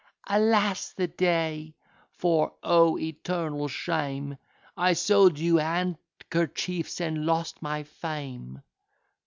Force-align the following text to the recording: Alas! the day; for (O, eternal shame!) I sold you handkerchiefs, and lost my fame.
Alas! 0.25 0.93
the 0.93 1.05
day; 1.07 1.75
for 2.11 2.55
(O, 2.63 2.97
eternal 2.97 3.67
shame!) 3.67 4.35
I 4.75 4.93
sold 4.93 5.37
you 5.37 5.57
handkerchiefs, 5.57 6.99
and 6.99 7.23
lost 7.27 7.61
my 7.61 7.83
fame. 7.83 8.63